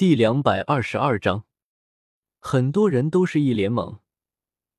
[0.00, 1.44] 第两百二十二章，
[2.38, 3.98] 很多人都是一脸懵，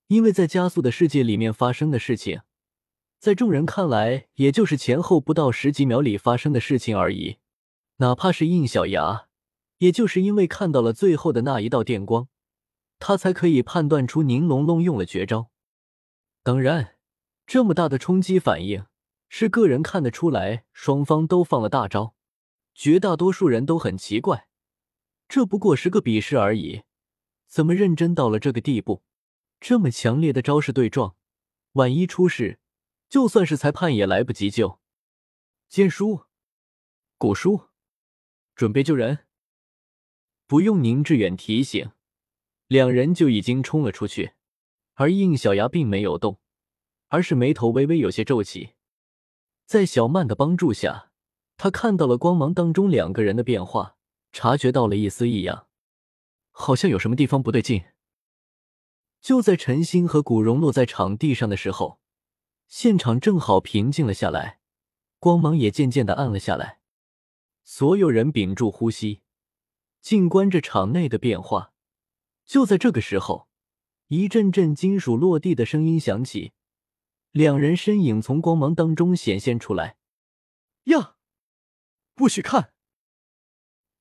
[0.07, 2.41] 因为在加速的世界里面发生的事情，
[3.19, 7.37] 在众人看来，也就是前后不到十几秒里发生的事情而已。
[7.97, 9.27] 哪怕是印小牙，
[9.77, 12.27] 也就是因为看到了最后的那一道电光，
[12.97, 15.51] 他才可以判断出宁龙龙用了绝招。
[16.41, 16.95] 当然，
[17.45, 18.85] 这么大的冲击反应，
[19.29, 22.15] 是个人看得出来，双方都放了大招。
[22.73, 24.47] 绝大多数人都很奇怪，
[25.31, 26.81] 这不过是个比试而已，
[27.47, 29.01] 怎么认真到了这个地步？
[29.61, 31.15] 这么强烈的招式对撞，
[31.71, 32.59] 万一出事，
[33.07, 34.81] 就算是裁判也来不及救。
[35.69, 36.25] 剑叔，
[37.17, 37.69] 古叔，
[38.55, 39.19] 准备救人。
[40.47, 41.91] 不用宁致远提醒，
[42.67, 44.33] 两人就已经冲了出去。
[44.95, 46.41] 而应小牙并没有动，
[47.07, 48.73] 而是眉头微微有些皱起，
[49.65, 51.13] 在小曼的帮助下。
[51.55, 53.95] 他看到了光芒当中两个人的变化，
[54.31, 55.67] 察觉到了一丝异样，
[56.51, 57.83] 好像有什么地方不对劲。
[59.19, 61.99] 就在陈星和古荣落在场地上的时候，
[62.67, 64.59] 现场正好平静了下来，
[65.19, 66.79] 光芒也渐渐的暗了下来。
[67.63, 69.21] 所有人屏住呼吸，
[70.01, 71.73] 静观着场内的变化。
[72.45, 73.47] 就在这个时候，
[74.07, 76.53] 一阵阵金属落地的声音响起，
[77.31, 79.97] 两人身影从光芒当中显现出来。
[80.85, 81.15] 呀！
[82.15, 82.70] 不许看！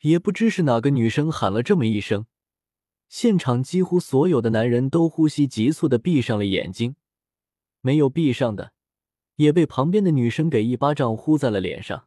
[0.01, 2.27] 也不知是哪个女生喊了这么一声，
[3.09, 6.97] 现场几乎所有的男人都呼吸急促的闭上了眼睛，
[7.81, 8.73] 没有闭上的
[9.37, 12.07] 也被旁边的女生给一巴掌呼在了脸上。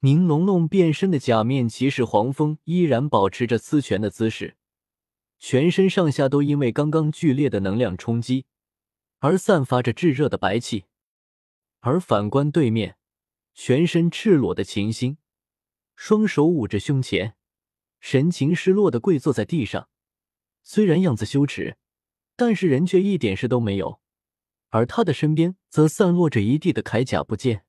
[0.00, 4.56] 宁龙龙变身的假面骑士黄蜂依然保持着呲拳的姿势，
[5.38, 8.44] 全身上下都因为刚刚剧烈的能量冲击
[9.20, 10.84] 而散发着炙热的白气，
[11.80, 12.96] 而反观对面。
[13.54, 15.16] 全身赤裸的秦星，
[15.96, 17.36] 双手捂着胸前，
[18.00, 19.88] 神情失落的跪坐在地上。
[20.62, 21.76] 虽然样子羞耻，
[22.36, 24.00] 但是人却一点事都没有。
[24.70, 27.64] 而他的身边则散落着一地的铠甲部件。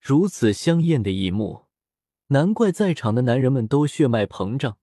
[0.00, 1.66] 如此香艳的一幕，
[2.28, 4.78] 难怪在场的男人们都血脉膨胀。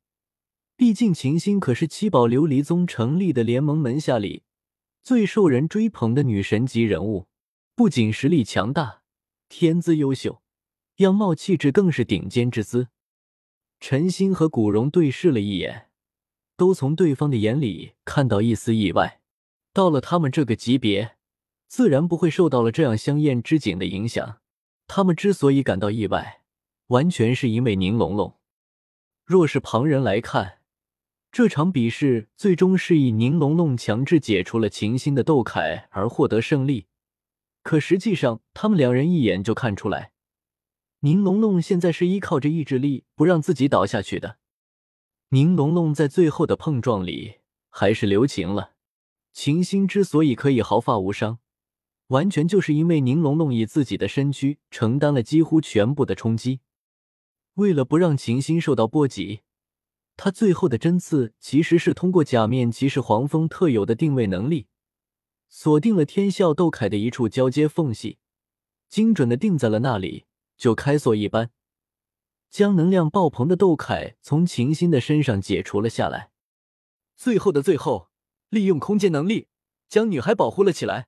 [0.77, 4.43] 毕竟秦星可是七宝琉璃宗成立的联盟门下里
[5.03, 7.27] 最受人追捧的女神级人物，
[7.75, 9.01] 不仅实力强大。
[9.49, 10.42] 天资优秀，
[10.97, 12.89] 样貌气质更是顶尖之姿。
[13.79, 15.89] 陈星和古荣对视了一眼，
[16.55, 19.21] 都从对方的眼里看到一丝意外。
[19.73, 21.17] 到了他们这个级别，
[21.67, 24.37] 自然不会受到了这样香艳之景的影响。
[24.87, 26.43] 他们之所以感到意外，
[26.87, 28.37] 完全是因为宁龙龙。
[29.25, 30.59] 若是旁人来看，
[31.31, 36.85] 这场比试最终是以宁龙龙强制解除了秦星的斗铠而获得胜利。
[37.63, 40.12] 可实际上，他们两人一眼就看出来，
[41.05, 44.37] 宁龙龙现在是依靠着意志力不让自己倒下去的。
[45.29, 48.75] 宁龙龙在最后的碰撞里还是留情了。
[49.33, 51.39] 秦星之所以可以毫发无伤，
[52.07, 56.61] 完全就是因为宁龙龙以自己的身躯承担了几乎全部的冲击。
[57.55, 59.41] 为了不让秦星受到波及，
[60.15, 64.67] 他最后的针刺其实是通过假面骑士黄蜂特有的定位能力。
[65.49, 68.19] 锁定了天啸斗铠的一处交接缝隙，
[68.87, 70.25] 精准的定在了那里，
[70.63, 71.51] 就开锁一般，
[72.49, 76.31] 将能量爆棚的斗铠从秦心的身上解除了下来。
[77.17, 78.07] 最后的最后，
[78.47, 79.49] 利用空间能力
[79.89, 81.07] 将女孩保护了起来，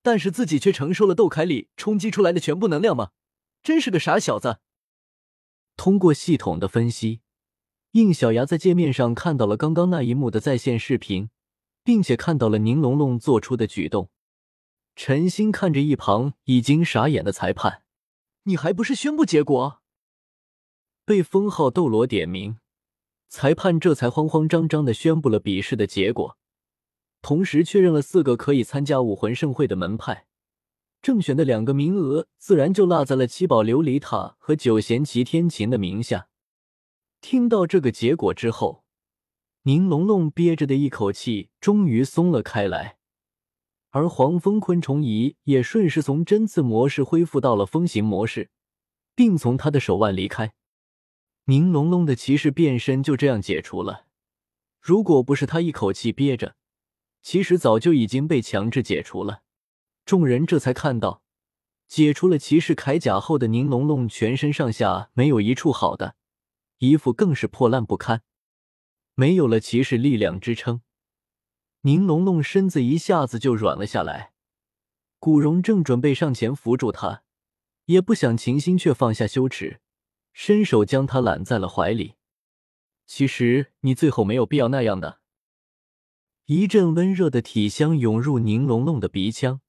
[0.00, 3.10] 但是自己却承受了斗铠里冲击出来的全部能量吗？
[3.62, 4.60] 真是个傻小子！
[5.76, 7.20] 通过系统的分析，
[7.90, 11.28] 应小牙在界面上看到了刚刚那一幕的在线视频。
[11.82, 14.08] 并且看到了宁龙龙做出的举动，
[14.96, 17.83] 陈星看着一旁已经傻眼的裁判，
[18.44, 19.80] 你还不是宣布结果？
[21.04, 22.58] 被封号斗罗点名，
[23.28, 26.38] 裁判这才慌慌张张的宣布了比试的结果，
[27.22, 30.26] 同时确认了四个可以参加武魂盛会的门派，
[31.00, 36.28] 正选的两个名额自然就落在了七宝琉璃塔和九弦齐天琴的名下。
[37.20, 38.84] 听到这个结果之后。
[39.66, 42.98] 宁龙龙憋着的一口气终于松了开来，
[43.94, 48.50] 而黄蜂昆虫仪也顺势从针刺模式恢复到了风行模式，
[49.14, 50.52] 并从他的手腕离开。
[51.44, 54.06] 宁龙龙的骑士变身就这样解除了。
[54.80, 56.56] 如果不是他一口气憋着，
[57.22, 59.42] 其实早就已经被强制解除了。
[60.04, 61.22] 众人这才看到，
[61.86, 66.16] 解除了骑士铠甲后的宁龙龙全身上下没有一处好的，
[66.78, 68.22] 衣服更是破烂不堪。
[69.14, 70.80] 没有了骑士力量支撑，
[71.86, 74.32] 宁龙龙身子一下子就软了下来。
[75.18, 77.24] 古荣正准备上前扶住他，
[77.84, 79.82] 也不想秦心却放下羞耻，
[80.32, 82.14] 伸手将他揽在了怀里。
[83.04, 85.20] 其实你最后没有必要那样的。
[86.46, 89.60] 一阵温热的体香涌入宁龙龙的鼻腔，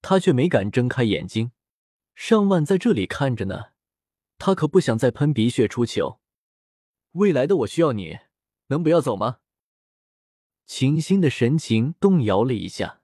[0.00, 1.52] 他却没敢睁开眼睛。
[2.16, 3.66] 上万在这里看着呢，
[4.36, 6.18] 他可不想再喷鼻血出糗。
[7.12, 8.18] 未来的我需要你，
[8.66, 9.38] 能不要走吗？
[10.66, 13.00] 秦心的神情动摇了一下。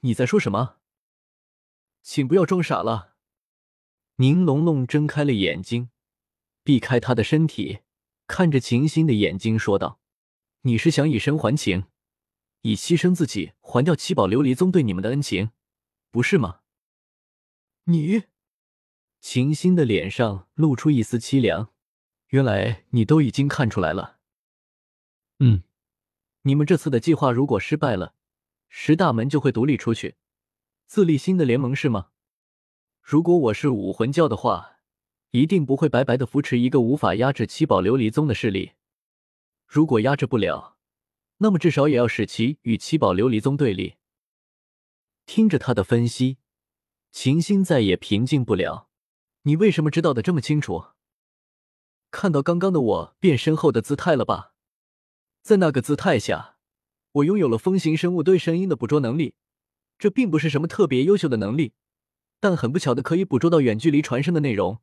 [0.00, 0.76] 你在说什么？
[2.02, 3.16] 请不要装傻了。
[4.16, 5.90] 宁龙龙睁开了眼睛，
[6.62, 7.80] 避开他的身体，
[8.26, 10.00] 看着秦心的眼睛说道
[10.62, 11.86] ：“你是想以身还情，
[12.62, 15.50] 以牺牲自己还掉七宝琉璃宗对你们的恩情，
[16.10, 16.60] 不是吗？”
[17.84, 18.24] 你。
[19.20, 21.72] 秦心的脸上露出一丝凄凉。
[22.28, 24.18] 原来你都已经看出来了。
[25.40, 25.62] 嗯，
[26.42, 28.14] 你们这次的计划如果失败了，
[28.68, 30.16] 十大门就会独立出去，
[30.86, 32.08] 自立新的联盟，是吗？
[33.02, 34.78] 如果我是武魂教的话，
[35.32, 38.72] 一定不会白白的扶持一个无法压制七宝琉璃宗的势力。
[39.66, 40.78] 如果压制不了，
[41.38, 43.96] 那么至少也要使其与七宝琉璃宗对立。
[45.26, 46.38] 听着他的分析，
[47.12, 48.88] 秦心再也平静不了。
[49.42, 50.86] 你为什么知道的这么清楚？
[52.10, 54.49] 看到刚刚的我变身后的姿态了吧？
[55.42, 56.56] 在那个姿态下，
[57.12, 59.34] 我拥有了风行生物对声音的捕捉能力。
[59.98, 61.74] 这并不是什么特别优秀的能力，
[62.40, 64.80] 但很不巧的可以捕捉到远距离传声的内容。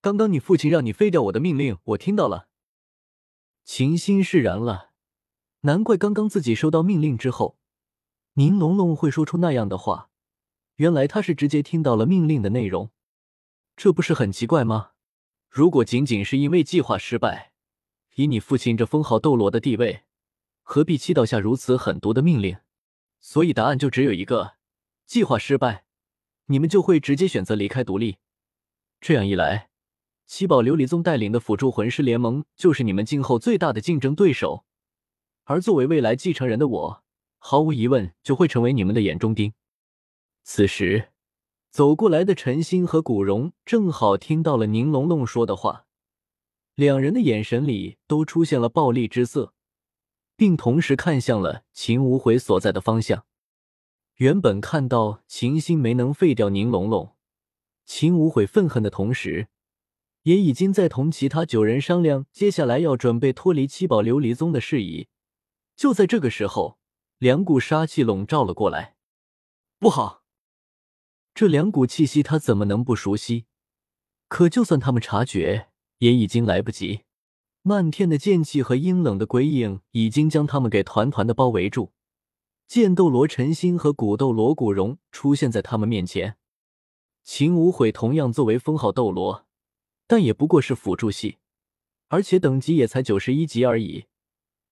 [0.00, 2.48] 刚刚你父亲让你废掉我的命令，我听到了。
[3.64, 4.92] 秦心释然了，
[5.62, 7.58] 难怪刚刚自己收到命令之后，
[8.34, 10.10] 宁龙龙会说出那样的话。
[10.76, 12.90] 原来他是直接听到了命令的内容。
[13.76, 14.90] 这不是很奇怪吗？
[15.50, 17.52] 如果仅仅是因为计划失败，
[18.16, 20.02] 以你父亲这封号斗罗的地位，
[20.62, 22.58] 何必祈祷下如此狠毒的命令？
[23.20, 24.54] 所以答案就只有一个：
[25.06, 25.84] 计划失败，
[26.46, 28.16] 你们就会直接选择离开独立。
[29.00, 29.68] 这样一来，
[30.26, 34.64] 七宝琉璃宗带领的辅助魂师联盟就是你们今后最大的竞争对手。
[35.44, 37.04] 而作为未来继承人的我，
[37.38, 39.52] 毫无疑问就会成为你们的眼中钉。
[40.42, 41.10] 此时。
[41.68, 45.85] 走过来的陈星和古荣正好听到了宁龙龙说的话，
[46.76, 49.54] 两人的眼神里都出现了暴戾之色，
[50.36, 53.24] 并同时看向了秦无悔所在的方向。
[54.16, 57.16] 原本看到秦星没能废掉宁龙龙，
[57.86, 59.48] 秦无悔愤恨的同时，
[60.24, 65.08] 也已经在同其他九人商量接下来要准备脱离七宝琉璃宗的事宜。
[65.74, 66.78] 就在这个时候，
[67.16, 68.96] 两股杀气笼罩了过来，
[69.78, 70.24] 不好！
[71.34, 73.46] 这两股气息，他怎么能不熟悉？
[74.28, 75.68] 可就算他们察觉，
[75.98, 77.02] 也已经来不及。
[77.62, 81.92] 漫天的剑气和阴冷的鬼影已经将他们给团团的包围住。
[82.68, 86.36] 剑斗罗陈心和古斗罗古荣出现在他们面前。
[87.22, 89.46] 秦无悔同样作为封号斗罗，
[90.06, 91.38] 但也不过是辅助系，
[92.08, 94.06] 而且等级也才九十一级而已，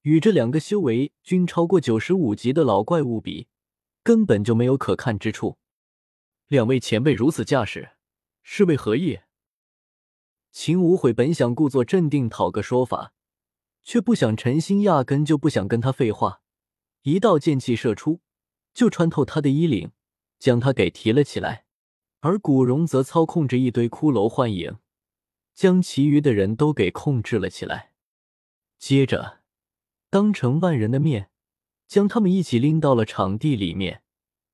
[0.02, 3.48] 与这两个修为均超过九十五级的老怪物比，
[4.04, 5.58] 根本就没有可看之处。
[6.46, 7.90] 两位前辈如此架势，
[8.44, 9.18] 是为何意？
[10.54, 13.12] 秦无悔本想故作镇定讨个说法，
[13.82, 16.42] 却不想陈心压根就不想跟他废话，
[17.02, 18.20] 一道剑气射出，
[18.72, 19.90] 就穿透他的衣领，
[20.38, 21.66] 将他给提了起来。
[22.20, 24.78] 而古荣则操控着一堆骷髅幻影，
[25.54, 27.90] 将其余的人都给控制了起来。
[28.78, 29.40] 接着，
[30.08, 31.30] 当成万人的面，
[31.88, 34.04] 将他们一起拎到了场地里面。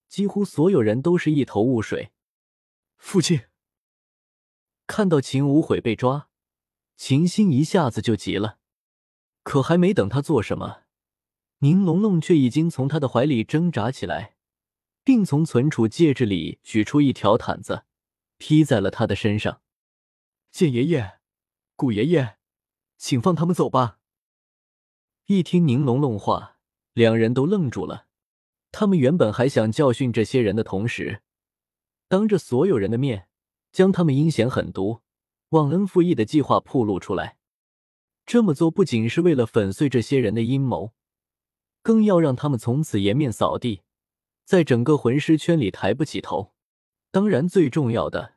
[0.08, 2.10] 几乎所有人都是一头雾水。
[2.96, 3.42] 父亲
[4.90, 6.30] 看到秦无悔被抓，
[6.96, 8.58] 秦心一下子就急了。
[9.44, 10.82] 可还没等他做什么，
[11.60, 14.34] 宁龙龙却已经从他的怀里挣扎起来，
[15.04, 17.84] 并从存储戒指里取出一条毯子，
[18.36, 19.62] 披在了他的身上。
[20.50, 21.20] 剑爷爷，
[21.76, 22.38] 古爷爷，
[22.98, 24.00] 请放他们走吧。
[25.26, 26.56] 一听宁龙龙话，
[26.94, 28.08] 两人都愣住了。
[28.72, 31.22] 他们原本还想教训这些人的同时，
[32.08, 33.28] 当着所有人的面
[33.72, 35.00] 将他们阴险狠毒、
[35.50, 37.38] 忘恩负义的计划暴露出来。
[38.26, 40.92] 这么做不仅是为了粉碎这些人的阴谋，
[41.82, 43.82] 更要让他们从此颜面扫地，
[44.44, 46.52] 在整个魂师圈里抬不起头。
[47.10, 48.34] 当然，最重要的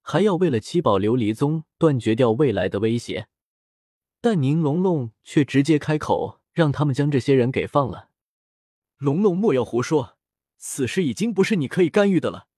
[0.00, 3.28] 还要为了七宝琉璃宗断绝掉未来的威胁。
[4.22, 8.08] 但宁龙龙却直接开口，让他们将这些人给放了。
[8.96, 10.16] 龙龙，莫要胡说！
[10.56, 12.48] 此事已经不是你可以干预的了。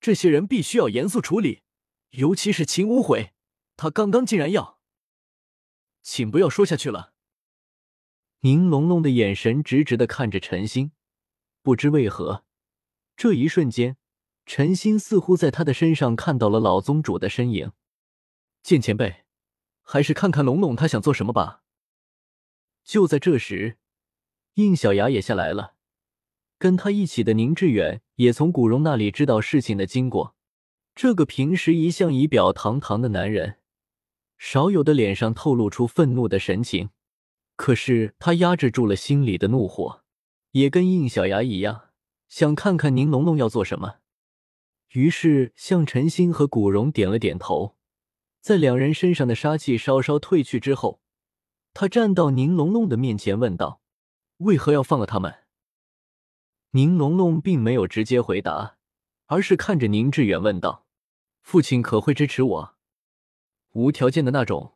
[0.00, 1.62] 这些人必须要严肃处理，
[2.10, 3.32] 尤其是秦无悔，
[3.76, 4.80] 他刚刚竟然要……
[6.02, 7.12] 请不要说下去了。
[8.40, 10.92] 宁龙龙的眼神直直的看着陈星，
[11.62, 12.46] 不知为何，
[13.14, 13.98] 这一瞬间，
[14.46, 17.72] 陈星似乎在他的身上看到了老宗主的身影。
[18.62, 19.24] 剑前辈，
[19.82, 21.62] 还是看看龙龙他想做什么吧。
[22.82, 23.76] 就在这时，
[24.54, 25.74] 应小牙也下来了，
[26.60, 30.36] 跟他一起的宁致远也从古荣那里知道事情的经过。
[30.94, 33.56] 这个平时一向仪表堂堂的男人，
[34.36, 36.90] 少有的脸上透露出愤怒的神情。
[37.56, 40.02] 可是他压制住了心里的怒火，
[40.50, 41.88] 也跟应小牙一样，
[42.28, 43.96] 想看看宁龙龙要做什么。
[44.90, 47.76] 于是向陈星和古荣点了点头，
[48.42, 51.00] 在两人身上的杀气稍稍褪去之后，
[51.72, 53.80] 他站到宁龙龙的面前问道
[54.38, 55.34] ：“为何要放了他们？”
[56.72, 58.76] 宁龙龙并没有直接回答，
[59.26, 60.86] 而是看着宁致远问道
[61.42, 62.76] ：“父亲可会支持我？
[63.72, 64.74] 无条件的那种？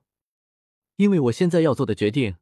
[0.97, 2.37] 因为我现在要做的决定，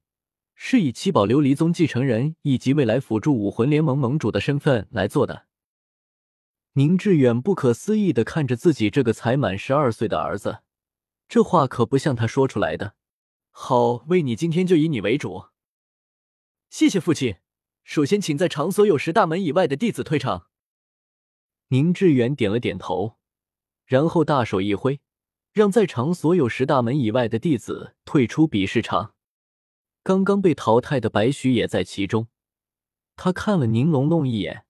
[0.54, 5.47] 是以七宝琉璃宗继承人以及未来辅助武魂联盟盟主的身份来做的。”
[6.75, 10.61] 宁致远不可思议的看着自己这个才满十二岁的儿子，
[11.28, 12.94] 这话可不像他说出来的。
[13.50, 15.49] 好，为你今天就以你为主。
[16.71, 17.37] 谢谢父亲。
[17.84, 20.48] 首先，请在场所有十大门以外的弟子退场。
[21.68, 23.16] 宁致远点了点头，
[23.84, 25.00] 然后大手一挥，
[25.52, 29.14] 让在场所有十大门以外的弟子退出比试场。
[30.02, 32.28] 刚刚被淘汰的白许也在其中，
[33.16, 34.64] 他看了宁龙龙一眼。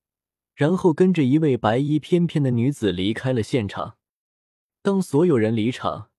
[0.55, 3.97] 然后跟着一位白衣翩翩的女子离开了现场。
[4.83, 6.11] 当所有人离场，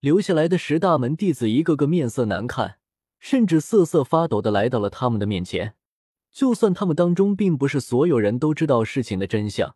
[0.00, 2.80] 留下来的十大门弟子一个个面色难看，
[3.20, 5.76] 甚至瑟瑟发抖的来到了他们的面前。
[6.38, 9.74] 就算他们当中并不是所有人都知道事情的真相，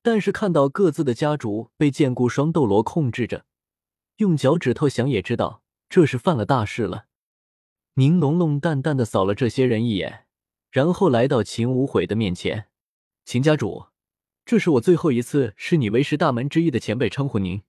[0.00, 3.46] 但是看到各自的家主被剑骨双斗罗控制着，
[4.18, 7.06] 用脚趾头想也知道这是犯了大事了。
[7.94, 10.26] 宁龙龙淡淡的扫了这些人一眼，
[10.70, 12.68] 然后来到秦无悔的面前。
[13.24, 13.86] 秦家主，
[14.44, 17.62] 这是我最后一次视你为十大门之一的前辈称呼您。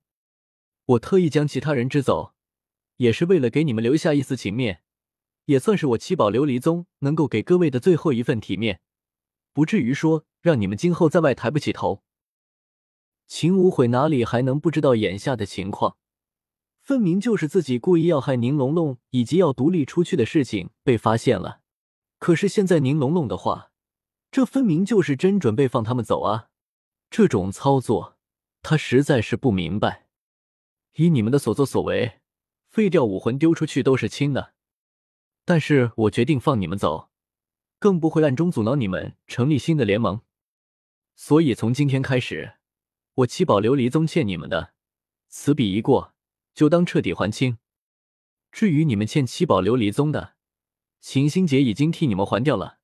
[0.86, 2.36] 我特意将其他人支走，
[2.98, 4.83] 也是为了给你们留下一丝情面，
[5.50, 8.82] 也算是我七宝琉璃宗能够给各位的最后一份体面，
[9.51, 12.03] 不至于说让你们今后在外抬不起头。
[13.27, 15.98] 秦无悔哪里还能不知道眼下的情况？
[16.84, 21.62] 分明就是自己故意要害宁龙龙，以及要独立出去的事情被发现了。
[22.20, 23.72] 可是现在宁龙龙的话。
[24.32, 26.50] 这分明就是真准备放他们走啊！
[27.10, 28.20] 这种操作，
[28.62, 30.06] 他实在是不明白。
[30.98, 32.20] 以你们的所作所为，
[32.68, 34.53] 废掉武魂丢出去都是轻的，
[35.50, 37.10] 但是我决定放你们走，
[37.79, 40.22] 更不会暗中阻挠你们成立新的联盟。
[41.15, 42.58] 所以从今天开始，
[43.15, 44.75] 我七宝琉璃宗欠你们的，
[45.27, 46.13] 此笔一过，
[46.53, 47.58] 就当彻底还清。
[48.51, 50.36] 至于你们欠七宝琉璃宗的，
[51.01, 52.77] 秦心姐已经替你们还掉了。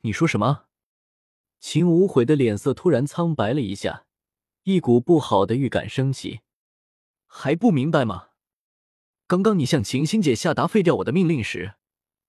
[0.00, 0.64] 你说什么？
[1.60, 4.06] 秦无悔的脸色突然苍白了一下，
[4.64, 6.40] 一股不好的预感升起。
[7.28, 8.25] 还不明白吗？
[9.28, 11.74] 刚刚你向秦心姐下达废掉我的命令时，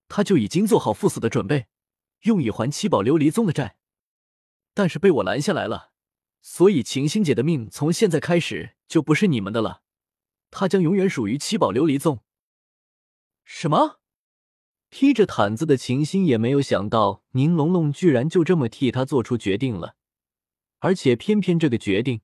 [0.07, 1.67] 她就已经做好赴死的准备，
[2.21, 3.77] 用以还七宝琉璃宗的债。
[4.73, 5.91] 但是被我拦下来了，
[6.41, 9.83] 所以秦心姐的命从现在开始就不是你们的了，
[10.49, 12.23] 她将永远属于七宝琉璃宗。
[13.45, 13.99] 什么？
[14.89, 19.95] 披着毯子的秦心也没有想到，宁龙龙居然就这么替他做出决定了，
[20.79, 22.21] 而且偏偏这个决定，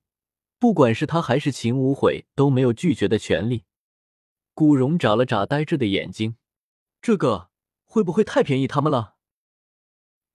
[0.58, 3.64] 不管是他还是秦无悔都没有拒绝的权利。
[4.54, 6.36] 古荣眨了眨呆滞的眼睛，
[7.02, 7.50] 这个
[7.82, 9.16] 会不会太便宜他们了？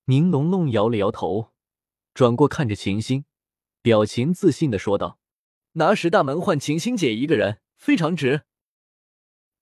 [0.05, 1.53] 宁龙龙摇了摇头，
[2.13, 3.23] 转过看着秦心，
[3.81, 5.19] 表情自信的说道
[5.73, 8.43] ：“拿十大门换秦心姐一个人，非常值。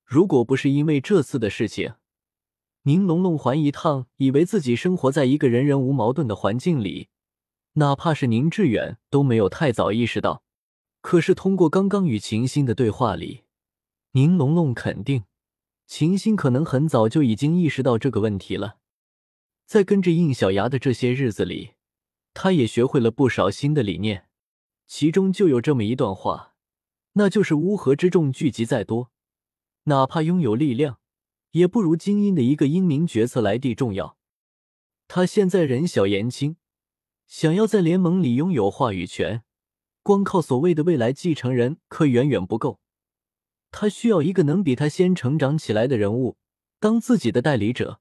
[0.03, 1.93] 如果不是因为这次的事情。”
[2.83, 7.09] 宁龙龙还一趟，以为自己生活在一个人人无矛盾的环境里，
[7.73, 10.41] 哪怕是宁致远都没有太早意识到。
[11.01, 13.43] 可是通过刚刚与秦心的对话里，
[14.17, 15.25] 宁龙龙肯定
[15.85, 18.79] 秦心可能很早就已经意识到这个问题了。
[19.67, 21.73] 在跟着应小牙的这些日子里，
[22.33, 24.27] 他也学会了不少新的理念，
[24.87, 26.55] 其中就有这么一段话，
[27.13, 29.11] 那就是乌合之众聚集再多，
[29.83, 30.97] 哪怕拥有力量。
[31.51, 34.17] 也不如精英的一个英明决策来地重要。
[35.07, 36.57] 他现在人小言轻，
[37.27, 39.43] 想要在联盟里拥有话语权，
[40.01, 42.79] 光靠所谓的未来继承人可远远不够。
[43.71, 46.37] 他需要一个能比他先成长起来的人物
[46.79, 47.99] 当自己的代理者，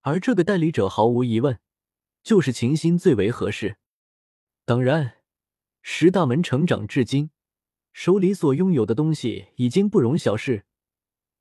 [0.00, 1.58] 而这个代理者毫无疑问
[2.22, 3.76] 就是秦心最为合适。
[4.64, 5.16] 当然，
[5.82, 7.30] 十大门成长至今，
[7.92, 10.64] 手里所拥有的东西已经不容小视。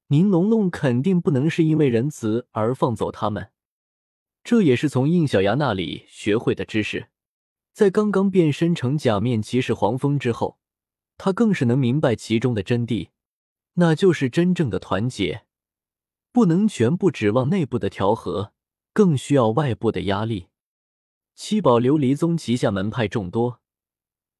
[0.07, 3.51] 宁龙龙肯定不能是因为仁慈而放走他们，
[4.43, 7.07] 这也是从应小牙那里学会的知识。
[7.71, 10.59] 在刚刚变身成假面骑士黄蜂之后，
[11.17, 13.09] 他更是能明白其中的真谛，
[13.73, 15.45] 那就是真正的团结。
[16.31, 18.53] 不能全部指望内部的调和，
[18.91, 20.47] 更需要外部的压力。
[21.35, 23.59] 七宝琉璃宗旗下门派众多，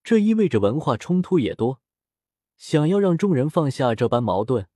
[0.03, 1.81] 这意味着文化冲突也多。
[2.57, 4.67] 想要让众人放下这般矛盾，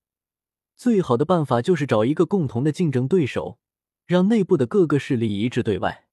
[0.76, 3.60] 最好的办法就是找一个共同的竞争对手，
[4.06, 6.08] 让内部的各个势力一致对外。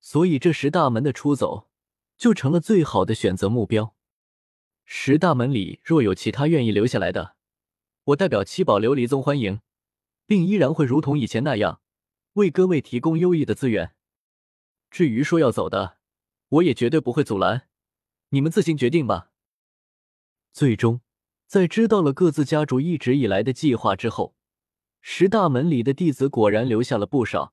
[0.00, 1.68] 所以，这十大门的出走
[2.16, 3.94] 就成了最好的选择目标。
[4.84, 7.36] 十大门里若有其他愿意留下来的，
[8.08, 9.60] 我代表七宝琉璃宗欢迎，
[10.24, 11.82] 并依然会如同以前那样，
[12.34, 13.94] 为各位提供优异的资源。
[14.90, 15.98] 至于说要走的，
[16.48, 17.68] 我也绝对不会阻拦，
[18.30, 19.30] 你们自行决定吧。
[20.54, 21.02] 最终，
[21.46, 24.34] 在知道了各自家主一直以来的计划之后，
[25.02, 27.52] 十大门里的弟子果然留下了不少，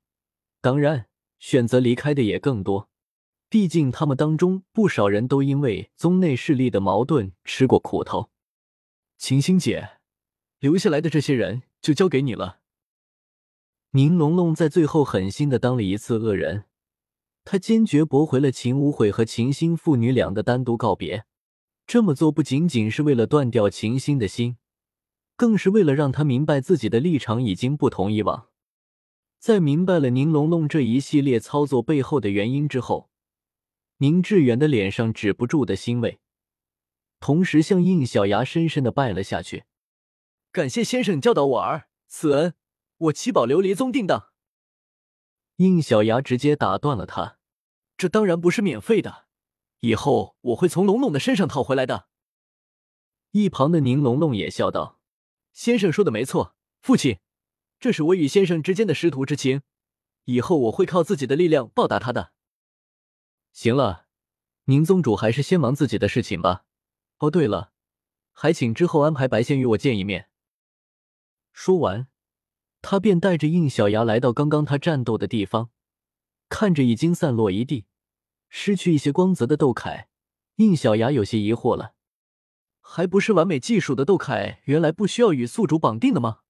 [0.61, 1.07] 当然，
[1.37, 2.89] 选择离开的也更多。
[3.49, 8.31] 毕竟他们当中不少人都因为宗内势力的矛盾吃过苦头。
[9.17, 9.97] 晴心姐，
[10.65, 12.57] 留下来的这些人就交给你了。
[13.91, 16.63] 宁龙龙在最后狠心的当了一次恶人。
[17.43, 21.25] 他坚决驳回了秦无悔和秦心父女俩的单独告别，
[21.85, 24.57] 这么做不仅仅是为了断掉秦心的心，
[25.35, 28.47] 更是为了让他明白自己的立场已经不同以往。
[29.37, 33.11] 在明白了宁龙龙这一系列操作背后的原因之后，
[33.97, 36.17] 宁致远的脸上止不住的欣慰，
[37.19, 39.65] 同时向应小牙深深的拜了下去，
[40.55, 42.53] 感谢先生教导我儿，此恩
[42.97, 44.31] 我七宝琉璃宗定当。
[45.57, 47.39] 应小牙直接打断了他
[47.97, 49.25] ：“这当然不是免费的，
[49.81, 52.07] 以后我会从龙龙的身上讨回来的。”
[53.31, 55.01] 一旁的宁龙龙也笑道
[55.51, 57.19] ：“先生说的没错，父亲，
[57.77, 59.61] 这是我与先生之间的师徒之情，
[60.23, 62.31] 以后我会靠自己的力量报答他的。”
[63.51, 64.05] 行了，
[64.67, 66.63] 宁宗主还是先忙自己的事情吧。
[67.17, 67.73] 哦，对了，
[68.31, 70.29] 还请之后安排白仙与我见一面。
[71.55, 72.07] 说完。
[72.81, 75.71] 他便带着应小牙来到刚刚他战斗的地方，
[76.49, 77.85] 看着已经散落一地、
[78.49, 80.05] 失去一些光泽的斗铠，
[80.57, 81.93] 应小牙有些疑惑了：
[82.81, 86.41] 还不是完美技术的斗铠，原来不需要与宿主绑定的吗？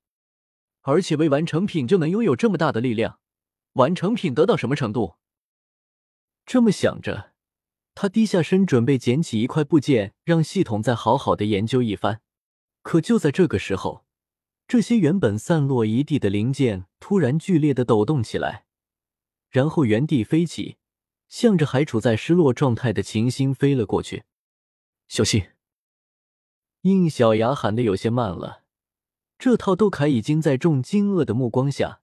[0.81, 3.19] 而且未完成品就能拥有这么大的力量，
[3.73, 5.15] 完成品得到什么程度？
[6.45, 7.33] 这么想着，
[7.93, 12.21] 他低下身准备捡起一块部件，让系统再好好的研究一番。
[12.81, 14.04] 可就在这个时候，
[14.67, 18.65] 这些原本散落一地的零件突然剧烈的抖动起来，
[19.49, 20.77] 然后原地飞起，
[21.27, 24.23] 向着还处在失落状态的秦星飞了过去。
[25.07, 25.49] 小心！
[26.81, 28.63] 应小牙喊的有些慢了。
[29.37, 32.01] 这套斗铠已经在众惊愕的目光下，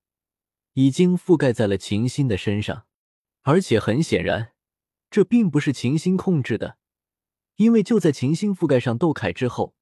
[0.74, 2.86] 已经覆盖在了秦星的身上，
[3.42, 4.52] 而且很显然，
[5.10, 6.78] 这并不是秦星控制的，
[7.56, 9.74] 因为就在秦星覆盖上斗铠之后，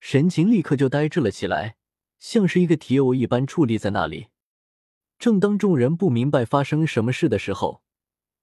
[0.00, 1.76] 神情立刻就呆滞了起来。
[2.18, 4.28] 像是一个铁偶一般矗立在那里。
[5.18, 7.82] 正当众人不明白发生什么事的时候，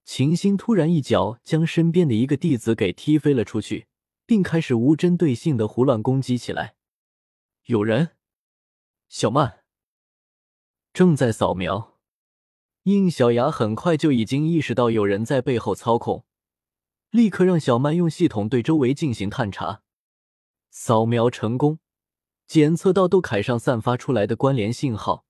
[0.04, 3.86] 秦星突然一脚将身边的一个弟子给踢飞了出去，
[4.26, 6.76] 并开始无针对性的胡乱攻击起来。
[7.64, 8.10] 有人，
[9.08, 9.64] 小曼
[10.92, 11.94] 正在扫描。
[12.84, 16.24] 应小牙很快就已经意识到有人在背后操控，
[17.10, 19.82] 立刻让小曼用系统对周围进行探查。
[20.70, 21.80] 扫描成功。
[22.46, 25.24] 检测到斗铠上散发出来的关联信号，